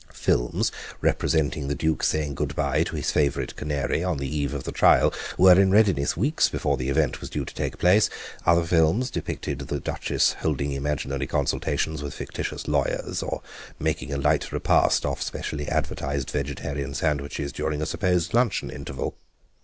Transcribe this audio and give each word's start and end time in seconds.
Films 0.11 0.71
representing 0.99 1.67
the 1.67 1.75
Duke 1.75 2.01
saying 2.01 2.33
good 2.33 2.55
bye 2.55 2.81
to 2.85 2.95
his 2.95 3.11
favourite 3.11 3.55
canary 3.55 4.03
on 4.03 4.17
the 4.17 4.27
eve 4.27 4.51
of 4.51 4.63
the 4.63 4.71
trial 4.71 5.13
were 5.37 5.61
in 5.61 5.69
readiness 5.69 6.17
weeks 6.17 6.49
before 6.49 6.75
the 6.75 6.89
event 6.89 7.21
was 7.21 7.29
due 7.29 7.45
to 7.45 7.53
take 7.53 7.77
place; 7.77 8.09
other 8.43 8.63
films 8.65 9.11
depicted 9.11 9.59
the 9.59 9.79
Duchess 9.79 10.33
holding 10.39 10.71
imaginary 10.71 11.27
consultations 11.27 12.01
with 12.01 12.15
fictitious 12.15 12.67
lawyers 12.67 13.21
or 13.21 13.43
making 13.77 14.11
a 14.11 14.17
light 14.17 14.51
repast 14.51 15.05
off 15.05 15.21
specially 15.21 15.67
advertised 15.69 16.31
vegetarian 16.31 16.95
sandwiches 16.95 17.51
during 17.53 17.79
a 17.79 17.85
supposed 17.85 18.33
luncheon 18.33 18.71
interval. 18.71 19.13